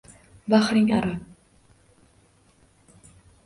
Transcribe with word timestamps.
Bahring 0.51 0.89
aro— 0.99 1.13